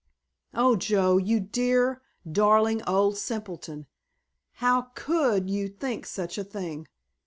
Oh, 0.55 0.75
Joe, 0.75 1.17
you 1.17 1.39
dear, 1.39 2.01
darling 2.27 2.81
old 2.87 3.17
simpleton, 3.19 3.85
how 4.53 4.87
could 4.95 5.47
you 5.47 5.67
think 5.67 6.07
such 6.07 6.39
a 6.39 6.43
thing? 6.43 6.87